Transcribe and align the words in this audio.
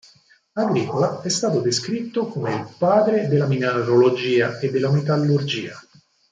Agricola 0.55 1.21
è 1.21 1.29
stato 1.29 1.61
descritto 1.61 2.25
come 2.25 2.55
il 2.55 2.67
padre 2.79 3.27
della 3.27 3.45
mineralogia 3.45 4.57
e 4.57 4.71
della 4.71 4.89
metallurgia. 4.89 5.79